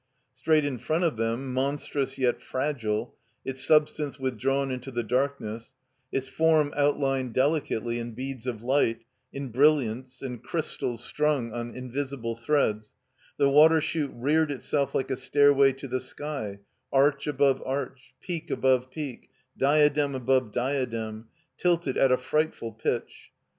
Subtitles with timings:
[0.33, 3.13] Straight in front of them, monstrous yet fragile,
[3.45, 5.75] its substance with drawn into the darkness,
[6.11, 9.01] its form outlined delicately in beads of light,
[9.31, 12.95] in brilliants, in crystals stnmg on invisible threads,
[13.37, 16.57] the Water Chute reared itself like a stairway to the sky,
[16.91, 21.27] arch above arch, peak above peak, diadem above diadem,
[21.59, 23.29] tilted at a frightful pitch.